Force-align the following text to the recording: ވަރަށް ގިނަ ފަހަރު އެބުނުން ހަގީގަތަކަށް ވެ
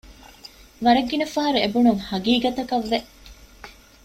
ވަރަށް 0.83 1.09
ގިނަ 1.09 1.25
ފަހަރު 1.35 1.59
އެބުނުން 1.61 2.01
ހަގީގަތަކަށް 2.09 2.87
ވެ 2.91 2.97